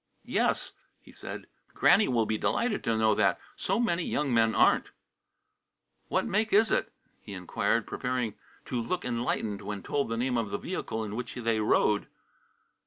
[0.25, 1.45] "Yes," he said.
[1.75, 3.39] "Granny will be delighted to know that.
[3.55, 4.89] So many young men aren't."
[6.07, 8.33] "What make is it?" he inquired, preparing
[8.65, 12.07] to look enlightened when told the name of the vehicle in which they rode.